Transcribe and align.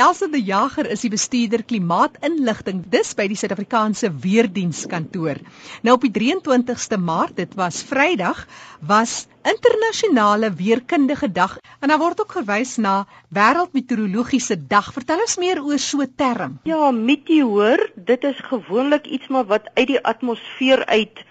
Elsa 0.00 0.30
de 0.32 0.40
Jager 0.40 0.86
is 0.88 1.02
die 1.04 1.10
bestuurder 1.12 1.60
klimaatinligting 1.68 2.78
dis 2.88 3.10
by 3.18 3.26
die 3.28 3.36
Suid-Afrikaanse 3.36 4.08
Weerdienskantoor. 4.22 5.42
Nou 5.84 5.96
op 5.98 6.06
die 6.06 6.12
23ste 6.14 6.96
Maart, 6.96 7.34
dit 7.36 7.52
was 7.58 7.82
Vrydag, 7.84 8.40
was 8.80 9.26
internasionale 9.44 10.54
weerkundige 10.56 11.28
dag 11.36 11.58
en 11.82 11.92
daar 11.92 12.00
word 12.00 12.24
ook 12.24 12.32
verwys 12.38 12.78
na 12.80 12.94
wêreldmeteorologiese 13.28 14.56
dag. 14.72 14.88
Vertel 14.96 15.20
ons 15.26 15.36
meer 15.42 15.60
oor 15.60 15.78
so 15.78 16.00
'n 16.00 16.12
term. 16.16 16.56
Ja, 16.64 16.90
meteoor, 16.90 17.90
dit 17.94 18.24
is 18.24 18.40
gewoonlik 18.48 19.04
iets 19.04 19.28
maar 19.28 19.44
wat 19.52 19.68
uit 19.74 19.86
die 19.86 20.00
atmosfeer 20.00 20.86
uit 20.86 21.24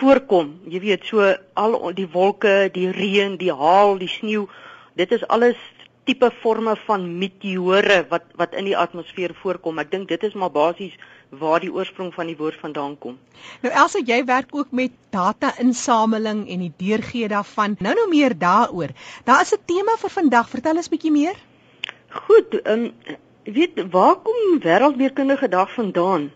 voorkom. 0.00 0.60
Jy 0.64 0.80
weet, 0.80 1.04
so 1.04 1.34
al 1.52 1.92
die 1.92 2.08
wolke, 2.08 2.70
die 2.72 2.90
reën, 2.90 3.36
die 3.36 3.52
haal, 3.52 3.98
die 3.98 4.08
sneeu, 4.08 4.48
dit 4.94 5.12
is 5.12 5.26
alles 5.28 5.56
tipe 6.06 6.30
forme 6.40 6.76
van 6.86 7.04
meteore 7.18 8.04
wat 8.10 8.24
wat 8.40 8.54
in 8.54 8.68
die 8.68 8.76
atmosfeer 8.78 9.34
voorkom. 9.42 9.80
Ek 9.82 9.90
dink 9.90 10.08
dit 10.08 10.26
is 10.28 10.36
maar 10.38 10.52
basies 10.54 10.94
waar 11.30 11.60
die 11.60 11.72
oorsprong 11.72 12.12
van 12.14 12.30
die 12.30 12.36
woord 12.38 12.58
vandaan 12.62 12.94
kom. 13.02 13.18
Nou 13.64 13.72
Elsa, 13.74 14.02
jy 14.06 14.20
werk 14.28 14.54
ook 14.54 14.70
met 14.70 14.94
data-insameling 15.14 16.44
en 16.48 16.64
die 16.66 16.72
deurgee 16.78 17.28
daarvan. 17.28 17.76
Nou 17.82 17.94
nou 17.98 18.08
meer 18.12 18.36
daaroor. 18.38 18.94
Daar 19.24 19.42
is 19.42 19.54
'n 19.54 19.64
tema 19.66 19.96
vir 19.98 20.10
vandag. 20.10 20.48
Vertel 20.48 20.76
ons 20.76 20.88
bietjie 20.88 21.12
meer. 21.12 21.36
Goed, 22.26 22.54
ehm 22.62 22.84
um, 22.84 22.92
weet 23.44 23.82
waar 23.90 24.16
kom 24.16 24.60
wêreldweerkundige 24.60 25.48
dag 25.48 25.74
vandaan? 25.74 26.30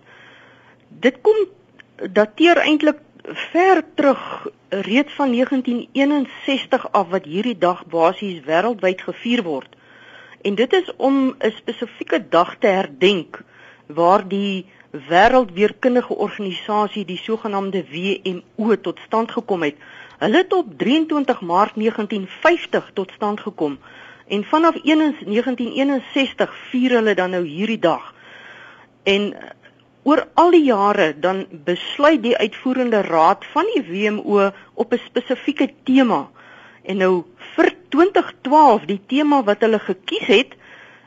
Dit 0.88 1.20
kom 1.22 1.36
dateer 2.12 2.56
eintlik 2.56 2.98
ver 3.24 3.84
terug 3.94 4.48
reeds 4.68 5.12
van 5.12 5.32
1961 5.32 6.92
af 6.92 7.08
wat 7.08 7.24
hierdie 7.24 7.58
dag 7.58 7.86
basies 7.86 8.42
wêreldwyd 8.44 9.00
gevier 9.00 9.42
word. 9.42 9.76
En 10.42 10.54
dit 10.54 10.72
is 10.72 10.92
om 10.96 11.34
'n 11.38 11.50
spesifieke 11.50 12.28
dag 12.28 12.56
te 12.58 12.66
herdenk 12.66 13.42
waar 13.86 14.28
die 14.28 14.66
wêreldweerkundige 14.90 16.14
organisasie 16.14 17.04
die 17.04 17.18
sogenaamde 17.18 17.84
WMO 17.90 18.80
tot 18.80 18.98
stand 19.06 19.30
gekom 19.30 19.62
het. 19.62 19.76
Hulle 20.18 20.36
het 20.36 20.52
op 20.52 20.78
23 20.78 21.40
Maart 21.40 21.74
1950 21.74 22.90
tot 22.94 23.12
stand 23.12 23.40
gekom 23.40 23.78
en 24.26 24.44
vanaf 24.44 24.74
1961 24.82 26.54
vier 26.70 26.90
hulle 26.90 27.14
dan 27.14 27.30
nou 27.30 27.46
hierdie 27.46 27.78
dag. 27.78 28.14
En 29.02 29.34
oor 30.02 30.26
al 30.34 30.50
die 30.50 30.64
jare 30.64 31.12
dan 31.20 31.44
besluit 31.64 32.22
die 32.22 32.36
uitvoerende 32.36 33.02
raad 33.06 33.44
van 33.52 33.68
die 33.74 33.82
WMO 33.88 34.50
op 34.74 34.92
'n 34.92 35.02
spesifieke 35.04 35.70
tema. 35.84 36.28
En 36.82 36.96
nou 36.96 37.24
vir 37.54 37.74
2012 37.88 38.84
die 38.84 39.00
tema 39.06 39.42
wat 39.44 39.60
hulle 39.60 39.78
gekies 39.78 40.26
het 40.26 40.54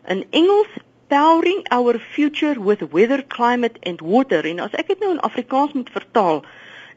in 0.07 0.25
Engels 0.29 0.73
Powering 1.07 1.65
Our 1.69 1.99
Future 1.99 2.63
with 2.63 2.81
Weather, 2.91 3.23
Climate 3.27 3.79
and 3.83 4.01
Water. 4.01 4.45
En 4.45 4.59
as 4.59 4.71
ek 4.71 4.87
dit 4.87 4.99
nou 4.99 5.11
in 5.11 5.19
Afrikaans 5.19 5.73
moet 5.73 5.89
vertaal, 5.89 6.43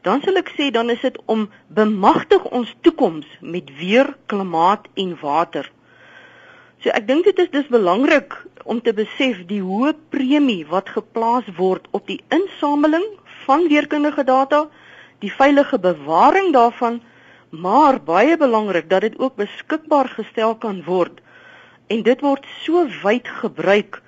dan 0.01 0.21
sal 0.21 0.39
ek 0.39 0.49
sê 0.55 0.69
dan 0.71 0.89
is 0.89 1.01
dit 1.01 1.17
om 1.25 1.49
bemagtig 1.67 2.43
ons 2.55 2.75
toekoms 2.81 3.27
met 3.41 3.69
weer, 3.77 4.15
klimaat 4.25 4.87
en 4.95 5.17
water. 5.21 5.71
So 6.81 6.93
ek 6.93 7.07
dink 7.07 7.25
dit 7.25 7.39
is 7.39 7.51
dis 7.53 7.69
belangrik 7.73 8.33
om 8.67 8.81
te 8.83 8.93
besef 8.93 9.39
die 9.49 9.61
hoë 9.63 9.93
premie 10.13 10.65
wat 10.69 10.91
geplaas 10.95 11.47
word 11.57 11.87
op 11.97 12.07
die 12.07 12.19
insameling 12.35 13.05
van 13.45 13.67
weerkundige 13.71 14.25
data, 14.27 14.65
die 15.23 15.31
veilige 15.31 15.79
bewaring 15.79 16.51
daarvan, 16.53 16.99
maar 17.49 17.99
baie 18.03 18.35
belangrik 18.37 18.89
dat 18.89 19.05
dit 19.07 19.15
ook 19.19 19.37
beskikbaar 19.39 20.09
gestel 20.17 20.55
kan 20.55 20.83
word. 20.83 21.21
En 21.87 22.03
dit 22.03 22.21
word 22.21 22.45
so 22.63 22.83
wyd 23.03 23.27
gebruik. 23.39 24.01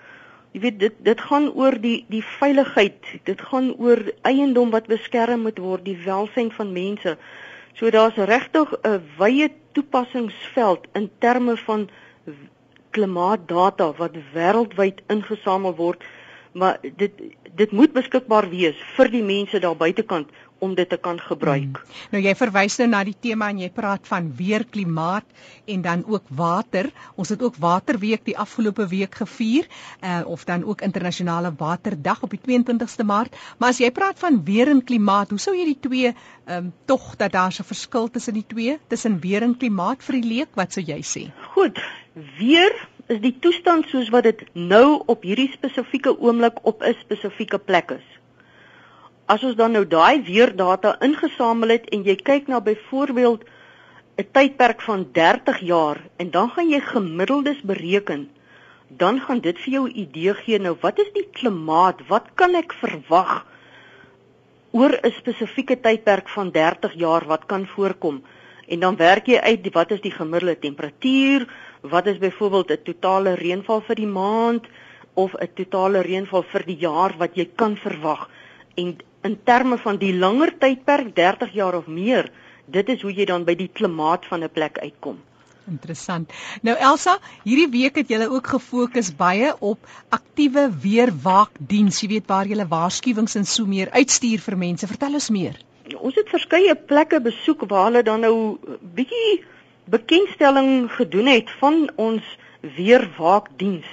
Jy 0.51 0.61
weet 0.65 0.79
dit 0.79 0.95
dit 1.05 1.21
gaan 1.29 1.47
oor 1.55 1.77
die 1.79 2.03
die 2.09 2.23
veiligheid, 2.39 2.99
dit 3.23 3.41
gaan 3.51 3.71
oor 3.77 4.01
eiendom 4.27 4.73
wat 4.75 4.89
beskerm 4.91 5.45
moet 5.47 5.61
word, 5.61 5.85
die 5.85 5.99
welstand 6.03 6.53
van 6.57 6.73
mense. 6.73 7.15
So 7.79 7.89
daar's 7.89 8.17
regtig 8.17 8.73
'n 8.83 8.99
wye 9.17 9.51
toepassingsveld 9.71 10.87
in 10.93 11.09
terme 11.19 11.55
van 11.57 11.89
klimaatdata 12.95 13.91
wat 13.97 14.17
wêreldwyd 14.33 15.01
ingesamel 15.07 15.75
word, 15.75 16.03
maar 16.51 16.79
dit 16.81 17.11
dit 17.59 17.71
moet 17.71 17.91
beskikbaar 17.93 18.47
wees 18.49 18.77
vir 18.95 19.09
die 19.11 19.23
mense 19.23 19.59
daar 19.59 19.75
buitekant 19.75 20.29
om 20.59 20.75
dit 20.75 20.89
te 20.89 20.97
kan 20.97 21.19
gebruik. 21.19 21.79
Hmm. 21.81 21.97
Nou 22.11 22.23
jy 22.23 22.35
verwys 22.35 22.77
nou 22.81 22.89
na 22.91 23.03
die 23.07 23.15
tema 23.19 23.49
en 23.49 23.59
jy 23.59 23.69
praat 23.73 24.07
van 24.07 24.31
weer 24.35 24.65
klimaat 24.65 25.25
en 25.65 25.81
dan 25.81 26.03
ook 26.07 26.25
water. 26.29 26.91
Ons 27.15 27.29
het 27.29 27.41
ook 27.41 27.55
Waterweek 27.59 28.25
die 28.25 28.37
afgelope 28.37 28.87
week 28.87 29.15
gevier, 29.15 29.67
uh, 30.03 30.21
of 30.25 30.43
dan 30.43 30.63
ook 30.63 30.81
internasionale 30.81 31.51
waterdag 31.57 32.23
op 32.23 32.35
die 32.35 32.41
22ste 32.43 33.05
Maart. 33.05 33.35
Maar 33.57 33.69
as 33.75 33.81
jy 33.83 33.91
praat 33.91 34.19
van 34.19 34.43
weer 34.45 34.69
en 34.71 34.83
klimaat, 34.83 35.29
hoe 35.29 35.39
sou 35.39 35.55
jy 35.57 35.65
die 35.73 35.79
twee 35.79 36.13
ehm 36.49 36.65
um, 36.65 36.71
tog 36.89 37.15
dat 37.15 37.31
daar 37.31 37.53
'n 37.53 37.63
verskil 37.63 38.09
tussen 38.09 38.33
die 38.33 38.45
twee, 38.47 38.79
tussen 38.87 39.19
weer 39.19 39.43
en 39.43 39.57
klimaat 39.57 40.03
vir 40.03 40.21
die 40.21 40.29
leek, 40.29 40.55
wat 40.55 40.73
sou 40.73 40.83
jy 40.85 41.01
sê? 41.01 41.29
Goed, 41.53 41.77
weer 42.37 42.73
is 43.07 43.21
die 43.21 43.35
toestand 43.39 43.85
soos 43.89 44.09
wat 44.09 44.23
dit 44.23 44.41
nou 44.53 45.03
op 45.05 45.23
hierdie 45.25 45.51
spesifieke 45.53 46.19
oomblik 46.19 46.59
op 46.63 46.83
'n 46.83 46.95
spesifieke 47.01 47.59
plek 47.59 47.91
is. 47.91 48.07
As 49.29 49.43
ons 49.45 49.53
dan 49.57 49.75
nou 49.77 49.83
daai 49.85 50.23
weerdata 50.25 50.95
ingesamel 51.05 51.75
het 51.75 51.83
en 51.93 52.01
jy 52.01 52.15
kyk 52.17 52.47
na 52.49 52.57
byvoorbeeld 52.65 53.43
'n 54.17 54.25
tydperk 54.33 54.81
van 54.81 55.05
30 55.13 55.59
jaar 55.59 55.97
en 56.17 56.31
dan 56.31 56.49
gaan 56.49 56.69
jy 56.69 56.79
gemiddeldes 56.79 57.61
bereken, 57.61 58.29
dan 58.87 59.19
gaan 59.21 59.39
dit 59.39 59.57
vir 59.59 59.73
jou 59.73 59.85
'n 59.87 59.97
idee 60.05 60.33
gee 60.33 60.59
nou 60.59 60.75
wat 60.81 60.99
is 60.99 61.11
die 61.13 61.27
klimaat? 61.31 62.07
Wat 62.07 62.25
kan 62.35 62.55
ek 62.55 62.73
verwag 62.73 63.45
oor 64.71 64.97
'n 64.97 65.11
spesifieke 65.11 65.79
tydperk 65.79 66.29
van 66.29 66.51
30 66.51 66.93
jaar 66.93 67.25
wat 67.25 67.45
kan 67.45 67.67
voorkom? 67.67 68.23
En 68.67 68.79
dan 68.79 68.95
werk 68.95 69.25
jy 69.27 69.37
uit 69.37 69.73
wat 69.73 69.91
is 69.91 70.01
die 70.01 70.17
gemiddelde 70.19 70.59
temperatuur, 70.59 71.47
wat 71.81 72.05
is 72.05 72.17
byvoorbeeld 72.17 72.71
'n 72.71 72.83
totale 72.83 73.33
reënval 73.35 73.81
vir 73.81 73.95
die 73.95 74.13
maand 74.21 74.65
of 75.13 75.33
'n 75.33 75.53
totale 75.53 76.01
reënval 76.01 76.43
vir 76.43 76.63
die 76.65 76.77
jaar 76.77 77.13
wat 77.17 77.35
jy 77.35 77.49
kan 77.55 77.77
verwag 77.77 78.29
en 78.75 78.97
in 79.23 79.39
terme 79.43 79.77
van 79.77 79.97
die 79.97 80.13
langer 80.15 80.53
tydperk 80.57 81.15
30 81.15 81.53
jaar 81.53 81.75
of 81.75 81.87
meer 81.87 82.31
dit 82.65 82.89
is 82.89 83.01
hoe 83.01 83.13
jy 83.13 83.25
dan 83.25 83.43
by 83.43 83.55
die 83.55 83.71
klimaat 83.73 84.25
van 84.25 84.43
'n 84.43 84.49
plek 84.53 84.77
uitkom 84.79 85.19
Interessant. 85.69 86.31
Nou 86.65 86.75
Elsa, 86.77 87.17
hierdie 87.45 87.69
week 87.69 87.99
het 88.01 88.09
julle 88.09 88.29
ook 88.31 88.47
gefokus 88.55 89.11
baie 89.15 89.53
op 89.59 89.85
aktiewe 90.09 90.69
weerwaakdiens. 90.81 92.01
Jy 92.01 92.09
weet 92.15 92.27
waar 92.31 92.49
julle 92.49 92.67
waarskuwings 92.67 93.37
en 93.39 93.45
so 93.45 93.69
meer 93.69 93.91
uitstuur 93.93 94.41
vir 94.47 94.57
mense. 94.57 94.89
Vertel 94.89 95.19
ons 95.19 95.29
meer. 95.29 95.59
Ons 95.97 96.17
het 96.19 96.29
verskeie 96.29 96.75
plekke 96.75 97.21
besoek 97.21 97.65
waar 97.69 97.89
hulle 97.89 98.03
dan 98.05 98.25
nou 98.25 98.35
bietjie 98.97 99.41
bekendstelling 99.89 100.89
gedoen 100.97 101.29
het 101.29 101.49
van 101.61 101.87
ons 101.97 102.25
weerwaakdiens. 102.77 103.87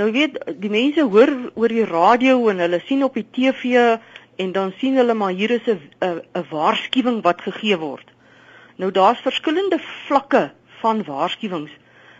Nou 0.00 0.10
weet 0.12 0.40
die 0.60 0.72
mense 0.72 1.04
hoor 1.06 1.30
oor 1.54 1.70
die 1.70 1.86
radio 1.86 2.48
en 2.50 2.62
hulle 2.64 2.80
sien 2.88 3.04
op 3.06 3.14
die 3.14 3.26
TV 3.30 3.98
en 4.36 4.52
dan 4.52 4.72
sien 4.78 4.96
hulle 4.96 5.14
maar 5.14 5.32
hier 5.32 5.50
is 5.50 5.66
'n 5.66 5.80
'n 6.00 6.46
waarskuwing 6.50 7.22
wat 7.22 7.40
gegee 7.40 7.78
word. 7.78 8.08
Nou 8.76 8.90
daar's 8.90 9.20
verskillende 9.20 9.78
vlakke 9.78 10.52
van 10.80 11.04
waarskuwings. 11.04 11.70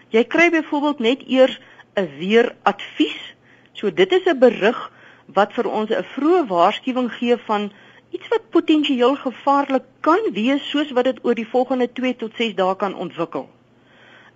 Jy 0.08 0.24
kry 0.24 0.50
byvoorbeeld 0.50 0.98
net 0.98 1.22
eers 1.26 1.60
'n 1.96 2.08
weeradvies. 2.18 3.34
So 3.72 3.92
dit 3.92 4.12
is 4.12 4.26
'n 4.26 4.38
berig 4.38 4.90
wat 5.26 5.52
vir 5.52 5.66
ons 5.70 5.90
'n 5.90 6.04
vroeë 6.14 6.46
waarskuwing 6.46 7.12
gee 7.12 7.36
van 7.36 7.72
iets 8.10 8.28
wat 8.28 8.50
potensieel 8.50 9.16
gevaarlik 9.16 9.84
kan 10.00 10.20
wees 10.32 10.70
soos 10.70 10.90
wat 10.90 11.04
dit 11.04 11.18
oor 11.22 11.34
die 11.34 11.48
volgende 11.48 11.92
2 11.92 12.16
tot 12.16 12.36
6 12.36 12.54
dae 12.54 12.76
kan 12.76 12.94
ontwikkel 12.94 13.48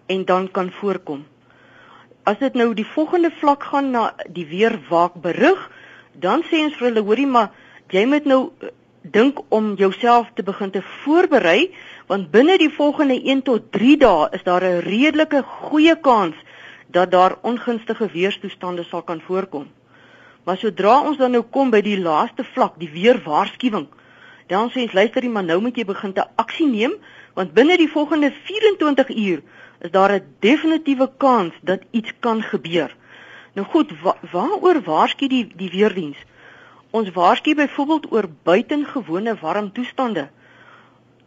en 0.06 0.24
dan 0.24 0.50
kan 0.50 0.70
voorkom. 0.72 1.26
As 2.22 2.38
dit 2.38 2.54
nou 2.54 2.74
die 2.74 2.86
volgende 2.86 3.30
vlak 3.30 3.62
gaan 3.62 3.90
na 3.90 4.14
die 4.28 4.46
weerwaakberig, 4.46 5.70
dan 6.12 6.42
sê 6.48 6.64
ons 6.64 6.76
vir 6.76 6.88
hulle 6.88 7.04
hoorie 7.04 7.26
maar 7.26 7.52
jy 7.92 8.04
moet 8.06 8.24
nou 8.24 8.50
eh, 8.60 8.68
dink 9.02 9.40
om 9.48 9.74
jouself 9.74 10.28
te 10.34 10.42
begin 10.42 10.70
te 10.70 10.82
voorberei 11.02 11.70
want 12.08 12.30
binne 12.30 12.58
die 12.58 12.70
volgende 12.72 13.16
1 13.22 13.42
tot 13.42 13.72
3 13.72 13.96
dae 13.96 14.28
is 14.32 14.42
daar 14.42 14.64
'n 14.64 14.80
redelike 14.84 15.42
goeie 15.42 15.96
kans 16.00 16.34
dat 16.90 17.10
daar 17.10 17.36
ongunstige 17.42 18.08
weerstoestande 18.12 18.82
sal 18.84 19.02
kan 19.02 19.20
voorkom. 19.20 19.66
Maar 20.44 20.56
sodra 20.56 21.02
ons 21.04 21.16
dan 21.16 21.30
nou 21.30 21.42
kom 21.42 21.70
by 21.70 21.80
die 21.80 22.00
laaste 22.00 22.44
vlak, 22.44 22.78
die 22.78 22.88
weerwaarskuwing, 22.88 23.86
dan 24.46 24.70
sê 24.70 24.86
ons 24.86 24.92
luister 24.92 25.22
jy 25.22 25.30
maar 25.30 25.44
nou 25.44 25.60
moet 25.60 25.76
jy 25.76 25.84
begin 25.84 26.12
te 26.12 26.24
aksie 26.36 26.66
neem 26.66 26.94
want 27.34 27.52
binne 27.54 27.76
die 27.76 27.90
volgende 27.92 28.32
24 28.32 29.10
uur 29.16 29.42
is 29.80 29.90
daar 29.90 30.12
'n 30.12 30.24
definitiewe 30.40 31.10
kans 31.16 31.54
dat 31.62 31.80
iets 31.90 32.12
kan 32.20 32.42
gebeur. 32.42 32.96
Nou 33.54 33.66
goed, 33.66 33.92
wa 34.02 34.16
waaroor 34.32 34.82
waarsku 34.82 35.28
die 35.28 35.46
die 35.56 35.70
weerdiens? 35.70 36.18
Ons 36.90 37.10
waarsku 37.12 37.54
byvoorbeeld 37.54 38.12
oor 38.12 38.28
buitengewone 38.42 39.36
warm 39.40 39.72
toestande. 39.72 40.28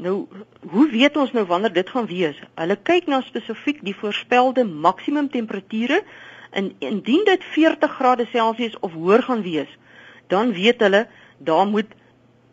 Nou, 0.01 0.27
hoe 0.69 0.89
weet 0.89 1.17
ons 1.17 1.31
nou 1.31 1.45
wanneer 1.45 1.73
dit 1.73 1.89
gaan 1.89 2.05
wees? 2.09 2.37
Hulle 2.55 2.75
kyk 2.75 3.07
na 3.07 3.21
spesifiek 3.21 3.83
die 3.85 3.95
voorspelde 3.95 4.63
maksimum 4.65 5.29
temperature 5.29 6.01
En 6.51 6.75
indien 6.79 7.23
dit 7.23 7.43
40 7.43 7.91
grade 7.91 8.25
Celsius 8.31 8.79
of 8.79 8.91
hoër 8.93 9.23
gaan 9.23 9.41
wees, 9.41 9.77
dan 10.27 10.51
weet 10.53 10.79
hulle 10.79 11.07
daar 11.37 11.67
moet 11.67 11.87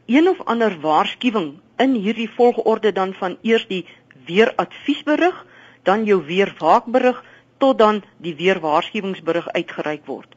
een 0.06 0.28
of 0.28 0.42
ander 0.44 0.80
waarskuwing 0.80 1.58
in 1.76 1.94
hierdie 1.94 2.30
volgorde 2.30 2.92
dan 2.92 3.14
van 3.14 3.36
eers 3.42 3.66
die 3.66 3.86
weeradviesberig, 4.26 5.46
dan 5.82 6.04
jou 6.04 6.22
weerwaakberig 6.24 7.24
tot 7.58 7.78
dan 7.78 8.02
die 8.16 8.34
weerwaarskuwingsberig 8.34 9.48
uitgereik 9.48 10.06
word. 10.06 10.34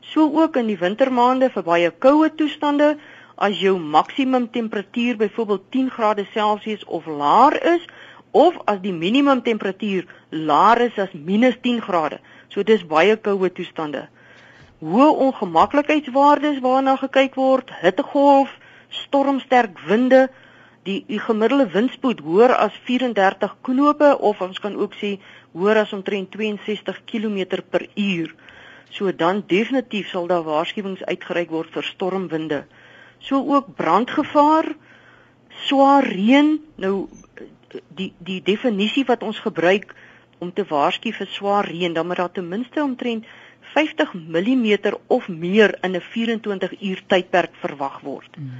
So 0.00 0.30
ook 0.42 0.56
in 0.56 0.66
die 0.66 0.78
wintermaande 0.78 1.50
vir 1.50 1.62
baie 1.62 1.90
koue 1.90 2.30
toestande, 2.34 2.96
as 3.36 3.60
jou 3.60 3.78
maksimum 3.78 4.50
temperatuur 4.50 5.16
byvoorbeeld 5.16 5.70
10 5.70 5.90
grade 5.90 6.26
Celsius 6.32 6.84
of 6.84 7.06
laer 7.06 7.54
is 7.74 7.84
of 8.30 8.56
as 8.64 8.80
die 8.82 8.92
minimum 8.92 9.42
temperatuur 9.42 10.06
laer 10.30 10.80
is 10.80 10.98
as 10.98 11.12
-10 11.14 11.80
grade. 11.80 12.18
So 12.48 12.62
dis 12.62 12.86
baie 12.86 13.16
koue 13.16 13.52
toestande. 13.52 14.08
Hoë 14.80 15.08
ongemaklikheidswaardes 15.26 16.60
waarna 16.60 16.96
gekyk 16.96 17.34
word, 17.34 17.70
hittegolf, 17.80 18.50
stormsterk 18.88 19.78
winde, 19.86 20.28
die, 20.86 21.04
die 21.08 21.18
gemiddelde 21.18 21.66
windspoed 21.72 22.20
hoër 22.24 22.54
as 22.56 22.76
34 22.86 23.56
knope 23.66 24.18
of 24.18 24.40
ons 24.40 24.58
kan 24.62 24.76
ook 24.76 24.94
sê 25.00 25.16
hoër 25.52 25.82
as 25.82 25.92
omtrent 25.92 26.30
62 26.30 27.02
km 27.10 27.62
per 27.70 27.88
uur. 27.94 28.34
So 28.90 29.14
dan 29.14 29.42
definitief 29.46 30.08
sal 30.08 30.26
daar 30.26 30.42
waarskuwings 30.42 31.04
uitgereik 31.04 31.50
word 31.50 31.72
vir 31.72 31.84
stormwinde. 31.84 32.64
So 33.18 33.42
ook 33.54 33.74
brandgevaar, 33.76 34.72
swaar 35.66 36.06
reën. 36.06 36.58
Nou 36.76 37.08
die 37.96 38.12
die 38.18 38.40
definisie 38.42 39.04
wat 39.04 39.22
ons 39.22 39.38
gebruik 39.44 39.94
om 40.38 40.52
te 40.52 40.64
waarsku 40.68 41.12
vir 41.12 41.26
swaar 41.26 41.68
reën, 41.68 41.92
dan 41.92 42.06
moet 42.06 42.16
daar 42.16 42.32
ten 42.32 42.48
minste 42.48 42.82
omtrent 42.82 43.26
50 43.74 44.14
mm 44.14 44.94
of 45.06 45.28
meer 45.28 45.78
in 45.82 45.96
'n 45.96 46.00
24 46.00 46.80
uur 46.80 47.02
tydperk 47.06 47.54
verwag 47.60 48.00
word. 48.00 48.36
Mm. 48.38 48.50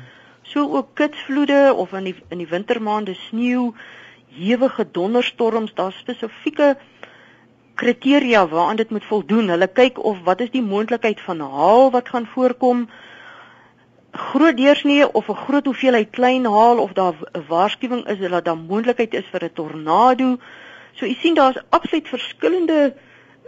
So 0.42 0.76
ook 0.76 0.94
kitsvloede 0.94 1.74
of 1.74 1.92
in 1.92 2.04
die 2.04 2.16
in 2.28 2.38
die 2.38 2.48
wintermaande 2.48 3.14
sneeu, 3.14 3.72
hewige 4.28 4.86
donderstorms, 4.90 5.74
daar 5.74 5.92
spesifieke 5.92 6.76
kriteria 7.78 8.48
waaraan 8.48 8.76
dit 8.76 8.90
moet 8.90 9.04
voldoen. 9.04 9.48
Hulle 9.54 9.69
kyk 9.80 9.98
of 10.10 10.22
wat 10.26 10.40
is 10.40 10.50
die 10.50 10.62
moontlikheid 10.62 11.20
van 11.26 11.40
haal 11.40 11.90
wat 11.94 12.08
gaan 12.08 12.26
voorkom? 12.34 12.88
Groot 14.30 14.56
deursnee 14.56 15.06
of 15.12 15.28
'n 15.28 15.42
groot 15.44 15.64
hoeveelheid 15.70 16.10
klein 16.10 16.44
haal 16.44 16.78
of 16.78 16.92
daar 16.92 17.14
'n 17.14 17.44
waarskuwing 17.48 18.06
is 18.06 18.19
dat 18.19 18.44
daar 18.44 18.58
moontlikheid 18.58 19.14
is 19.14 19.28
vir 19.32 19.44
'n 19.44 19.52
tornado. 19.52 20.38
So 20.92 21.06
u 21.06 21.12
sien 21.12 21.34
daar's 21.34 21.62
absoluut 21.69 22.08
verskillende 22.08 22.94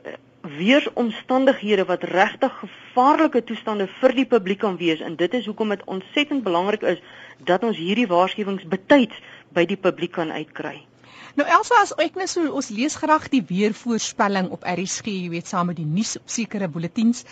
eh, 0.05 0.13
weeromstandighede 0.59 1.85
wat 1.85 2.03
regtig 2.03 2.53
gevaarlike 2.59 3.45
toestande 3.45 3.89
vir 4.01 4.15
die 4.15 4.27
publiek 4.27 4.59
kan 4.59 4.77
wees 4.77 5.01
en 5.01 5.17
dit 5.17 5.35
is 5.35 5.47
hoekom 5.47 5.69
dit 5.69 5.85
ontsettend 5.85 6.43
belangrik 6.43 6.83
is 6.83 7.03
dat 7.39 7.63
ons 7.63 7.77
hierdie 7.77 8.07
waarskuwings 8.07 8.65
betyds 8.65 9.17
by 9.49 9.65
die 9.67 9.77
publiek 9.77 10.13
kan 10.13 10.33
uitkry. 10.33 10.90
Nou 11.39 11.47
Elsa 11.49 11.81
as 11.83 11.93
ek 12.03 12.19
net 12.19 12.29
so 12.29 12.51
ons 12.59 12.69
lees 12.75 12.97
graag 12.99 13.29
die 13.33 13.43
weervoorspelling 13.47 14.51
op 14.51 14.67
RSG, 14.67 15.07
jy 15.07 15.31
weet 15.31 15.47
saam 15.47 15.71
met 15.71 15.77
die 15.77 15.87
nuus 15.87 16.17
op 16.17 16.29
sekere 16.29 16.69
bulletins. 16.69 17.25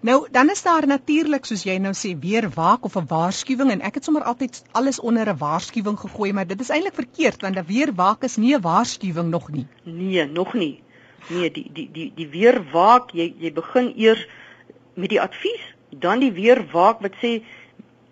Nou 0.00 0.26
dan 0.30 0.50
is 0.52 0.62
daar 0.62 0.86
natuurlik 0.86 1.48
soos 1.48 1.64
jy 1.64 1.78
nou 1.80 1.94
sê 1.96 2.12
weer 2.20 2.48
waak 2.54 2.84
of 2.84 2.96
'n 2.96 3.08
waarskuwing 3.08 3.70
en 3.70 3.80
ek 3.80 3.94
het 3.94 4.04
sommer 4.04 4.22
altyd 4.22 4.62
alles 4.72 5.00
onder 5.00 5.28
'n 5.28 5.38
waarskuwing 5.38 5.98
gegooi, 5.98 6.32
maar 6.32 6.46
dit 6.46 6.60
is 6.60 6.68
eintlik 6.68 6.94
verkeerd 6.94 7.42
want 7.42 7.56
'n 7.56 7.66
weer 7.66 7.94
waak 7.94 8.24
is 8.24 8.36
nie 8.36 8.54
'n 8.54 8.60
waarskuwing 8.60 9.30
nog 9.30 9.50
nie. 9.50 9.66
Nee, 9.84 10.26
nog 10.26 10.54
nie. 10.54 10.82
Nee, 11.28 11.50
die 11.50 11.70
die 11.72 11.88
die 11.92 12.12
die 12.14 12.28
weer 12.28 12.62
waak, 12.72 13.10
jy 13.10 13.34
jy 13.38 13.52
begin 13.52 13.92
eers 13.96 14.26
met 14.94 15.10
die 15.10 15.20
advies, 15.20 15.64
dan 15.90 16.18
die 16.18 16.32
weer 16.32 16.62
waak 16.72 17.00
wat 17.00 17.16
sê 17.22 17.42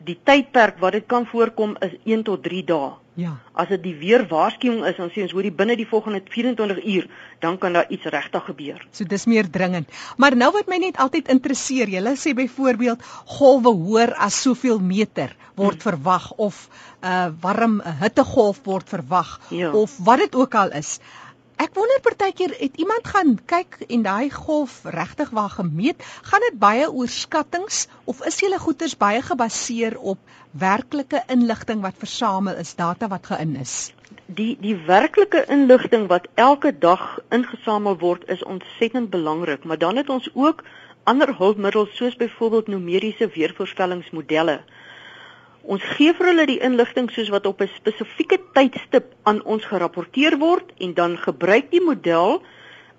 die 0.05 0.19
tydperk 0.23 0.79
wat 0.79 0.93
dit 0.93 1.07
kan 1.07 1.27
voorkom 1.27 1.77
is 1.81 1.95
1 2.05 2.23
tot 2.23 2.43
3 2.43 2.65
dae. 2.65 2.91
Ja. 3.15 3.37
As 3.55 3.69
dit 3.71 3.83
die 3.85 3.95
weer 3.95 4.25
waarskuwing 4.27 4.83
is, 4.89 4.97
dan 4.99 5.11
sê 5.15 5.23
ons 5.23 5.33
hoor 5.37 5.47
die 5.47 5.55
binne 5.55 5.77
die 5.79 5.87
volgende 5.87 6.19
24 6.35 6.81
uur, 6.83 7.07
dan 7.45 7.59
kan 7.63 7.77
daar 7.77 7.87
iets 7.95 8.09
regtig 8.11 8.45
gebeur. 8.51 8.83
So 8.91 9.07
dis 9.07 9.27
meer 9.31 9.51
dringend. 9.51 9.91
Maar 10.19 10.37
nou 10.37 10.51
wat 10.57 10.71
my 10.71 10.81
net 10.83 10.99
altyd 10.99 11.31
interesseer, 11.31 11.93
jy 11.93 12.03
sê 12.19 12.35
byvoorbeeld 12.35 13.03
golwe 13.39 13.71
hoër 13.71 14.17
as 14.19 14.41
soveel 14.43 14.81
meter 14.83 15.37
word 15.55 15.79
hmm. 15.79 15.87
verwag 15.87 16.33
of 16.37 16.69
'n 17.03 17.07
uh, 17.07 17.31
warm 17.41 17.81
hittegolf 18.01 18.59
word 18.65 18.89
verwag 18.89 19.41
ja. 19.51 19.71
of 19.71 19.95
wat 19.99 20.19
dit 20.19 20.35
ook 20.35 20.55
al 20.55 20.73
is. 20.73 20.99
Ek 21.63 21.71
wonder 21.79 22.01
partykeer 22.03 22.53
het 22.59 22.79
iemand 22.83 23.07
gaan 23.07 23.35
kyk 23.51 23.77
en 23.87 24.03
daai 24.03 24.31
golf 24.31 24.81
regtig 24.97 25.31
waar 25.31 25.53
gemeet, 25.53 26.03
gaan 26.31 26.43
dit 26.47 26.57
baie 26.59 26.89
oorskattings 26.91 27.85
of 28.11 28.25
is 28.31 28.41
julle 28.43 28.59
goeters 28.59 28.97
baie 28.99 29.21
gebaseer 29.23 29.95
op 29.99 30.19
werklike 30.65 31.23
inligting 31.37 31.85
wat 31.87 32.01
versamel 32.03 32.59
is, 32.65 32.75
data 32.75 33.09
wat 33.09 33.31
gein 33.31 33.55
is? 33.63 33.93
Die 34.27 34.57
die 34.61 34.75
werklike 34.89 35.45
inligting 35.57 36.09
wat 36.11 36.27
elke 36.35 36.75
dag 36.87 37.05
ingesamel 37.31 37.99
word 38.03 38.27
is 38.37 38.43
ontsettend 38.43 39.11
belangrik, 39.15 39.65
maar 39.65 39.79
dan 39.79 39.97
het 40.03 40.11
ons 40.11 40.31
ook 40.35 40.65
ander 41.05 41.37
hulpmiddels 41.39 41.95
soos 41.97 42.17
byvoorbeeld 42.17 42.73
numeriese 42.75 43.31
weervoorspellingsmodelle 43.35 44.63
Ons 45.65 45.85
gee 45.97 46.13
vir 46.13 46.27
hulle 46.29 46.45
die 46.47 46.61
inligting 46.61 47.07
soos 47.11 47.31
wat 47.33 47.47
op 47.47 47.63
'n 47.63 47.71
spesifieke 47.77 48.39
tydstip 48.53 49.15
aan 49.25 49.43
ons 49.45 49.65
gerapporteer 49.65 50.37
word 50.39 50.73
en 50.79 50.95
dan 50.95 51.17
gebruik 51.19 51.71
die 51.71 51.81
model 51.81 52.43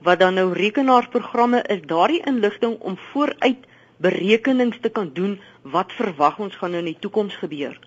wat 0.02 0.20
dan 0.20 0.34
nou 0.34 0.54
rekenaarsprogramme 0.54 1.62
is 1.70 1.82
daardie 1.82 2.22
inligting 2.26 2.80
om 2.80 2.98
vooruit 3.12 3.62
berekenings 3.98 4.78
te 4.82 4.90
kan 4.90 5.12
doen 5.14 5.40
wat 5.62 5.94
verwag 5.94 6.40
ons 6.40 6.56
gaan 6.56 6.72
nou 6.72 6.80
in 6.80 6.94
die 6.94 7.00
toekoms 7.00 7.36
gebeur. 7.36 7.78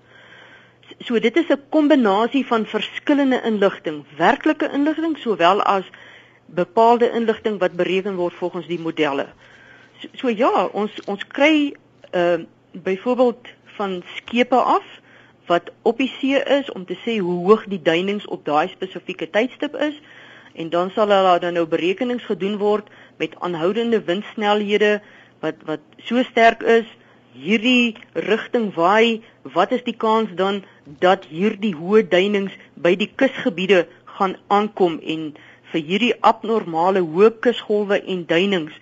So 1.04 1.18
dit 1.18 1.36
is 1.36 1.50
'n 1.50 1.62
kombinasie 1.68 2.46
van 2.46 2.66
verskillende 2.66 3.42
inligting, 3.44 4.04
werklike 4.16 4.70
inligting 4.72 5.18
sowel 5.18 5.62
as 5.62 5.84
bepaalde 6.46 7.10
inligting 7.10 7.58
wat 7.58 7.72
bereken 7.72 8.16
word 8.16 8.34
volgens 8.34 8.66
die 8.66 8.80
modelle. 8.80 9.26
So, 9.98 10.08
so 10.14 10.28
ja, 10.28 10.66
ons 10.72 10.92
ons 11.06 11.26
kry 11.26 11.74
uh 12.12 12.38
byvoorbeeld 12.72 13.48
van 13.78 14.02
skepe 14.16 14.56
af 14.56 14.86
wat 15.48 15.70
op 15.82 15.98
die 16.02 16.10
see 16.18 16.40
is 16.58 16.70
om 16.76 16.84
te 16.84 16.96
sê 17.04 17.18
hoe 17.24 17.38
hoog 17.46 17.64
die 17.72 17.80
duinings 17.82 18.26
op 18.26 18.44
daai 18.44 18.68
spesifieke 18.68 19.30
tydstip 19.32 19.76
is. 19.88 19.96
En 20.52 20.70
dan 20.74 20.90
sal 20.90 21.06
daar 21.06 21.40
dan 21.40 21.56
nou 21.56 21.66
berekenings 21.66 22.24
gedoen 22.28 22.58
word 22.60 22.90
met 23.16 23.36
aanhoudende 23.40 24.02
windsnelhede 24.04 24.98
wat 25.40 25.62
wat 25.64 25.84
so 26.08 26.22
sterk 26.22 26.62
is. 26.62 26.88
Hierdie 27.32 27.96
rigting 28.12 28.74
waai. 28.74 29.22
Wat 29.42 29.72
is 29.72 29.84
die 29.86 29.96
kans 29.96 30.34
dan 30.34 30.64
dat 30.84 31.24
hierdie 31.30 31.74
hoë 31.78 32.08
duinings 32.08 32.52
by 32.74 32.96
die 32.96 33.10
kusgebiede 33.14 33.86
gaan 34.18 34.36
aankom 34.46 34.98
en 35.00 35.32
vir 35.72 35.84
hierdie 35.90 36.14
abnormale 36.20 37.04
hoë 37.04 37.32
kusgolwe 37.44 38.02
en 38.02 38.26
duinings 38.26 38.76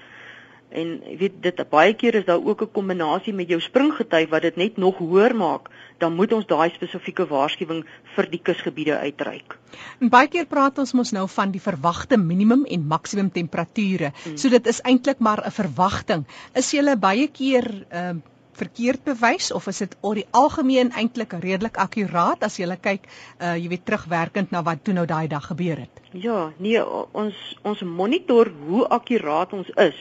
En 0.77 0.91
jy 1.09 1.17
weet 1.23 1.37
dit 1.45 1.61
baie 1.73 1.95
keer 1.97 2.19
is 2.21 2.27
daar 2.29 2.43
ook 2.45 2.63
'n 2.63 2.73
kombinasie 2.79 3.33
met 3.35 3.49
jou 3.49 3.61
springgety 3.61 4.27
wat 4.29 4.43
dit 4.43 4.57
net 4.57 4.77
nog 4.77 4.99
hoër 4.99 5.35
maak, 5.37 5.71
dan 5.99 6.15
moet 6.15 6.33
ons 6.33 6.47
daai 6.47 6.71
spesifieke 6.71 7.27
waarskuwing 7.27 7.85
vir 8.15 8.31
die 8.31 8.41
kusgebiede 8.43 8.99
uitreik. 8.99 9.59
En 10.01 10.09
baie 10.09 10.29
keer 10.29 10.47
praat 10.47 10.79
ons 10.79 10.93
mos 10.93 11.13
nou 11.13 11.29
van 11.29 11.51
die 11.51 11.61
verwagte 11.61 12.17
minimum 12.17 12.65
en 12.65 12.87
maksimum 12.87 13.33
temperature. 13.33 14.13
Hmm. 14.25 14.37
So 14.37 14.49
dit 14.49 14.67
is 14.67 14.81
eintlik 14.81 15.19
maar 15.19 15.43
'n 15.47 15.51
verwagting. 15.51 16.27
Is 16.55 16.71
jy 16.71 16.97
baie 16.97 17.29
keer 17.29 17.87
ehm 17.89 18.17
uh, 18.17 18.23
verkeerd 18.57 19.05
bewys 19.05 19.53
of 19.53 19.67
is 19.67 19.79
dit 19.79 19.97
oor 20.01 20.15
die 20.15 20.27
algemeen 20.31 20.91
eintlik 20.97 21.33
redelik 21.33 21.77
akkuraat 21.77 22.43
as 22.43 22.59
jy 22.59 22.77
kyk 22.81 23.09
uh 23.41 23.55
jy 23.57 23.69
weet 23.69 23.85
terugwerkend 23.85 24.51
na 24.51 24.63
wat 24.63 24.85
toe 24.85 24.95
nou 24.95 25.07
daai 25.07 25.29
dag 25.29 25.47
gebeur 25.47 25.77
het? 25.77 26.01
Ja, 26.13 26.53
nee, 26.59 26.81
ons 27.13 27.35
ons 27.63 27.83
monitor 27.83 28.53
hoe 28.67 28.89
akkuraat 28.89 29.53
ons 29.53 29.69
is 29.77 29.97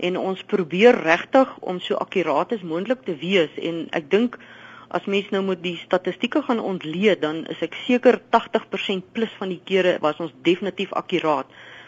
en 0.00 0.16
ons 0.16 0.42
probeer 0.52 0.96
regtig 1.04 1.52
om 1.60 1.80
so 1.80 1.98
akkuraat 2.00 2.52
as 2.56 2.62
moontlik 2.62 3.04
te 3.04 3.16
wees 3.20 3.52
en 3.56 3.86
ek 3.96 4.10
dink 4.10 4.38
as 4.90 5.06
mens 5.06 5.28
nou 5.30 5.42
moet 5.46 5.60
die 5.62 5.76
statistieke 5.84 6.42
gaan 6.42 6.60
ontleed 6.60 7.20
dan 7.22 7.44
is 7.52 7.60
ek 7.62 7.76
seker 7.86 8.18
80% 8.36 9.12
plus 9.14 9.34
van 9.38 9.52
die 9.52 9.60
kere 9.64 9.98
was 10.02 10.18
ons 10.18 10.34
definitief 10.46 10.92
akkuraat. 10.98 11.46